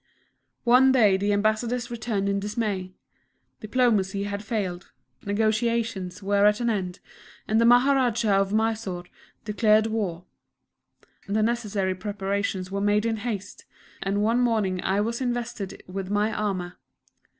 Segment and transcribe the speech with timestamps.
[0.63, 2.95] One day the Ambassadors returned in dismay;
[3.59, 4.91] diplomacy had failed,
[5.27, 6.99] negotiations were at an end,
[7.47, 9.03] and the Maharajah of Mysore
[9.45, 10.25] declared war.
[11.27, 13.65] The necessary preparations were made in haste;
[14.01, 16.77] and one morning I was invested with my armour.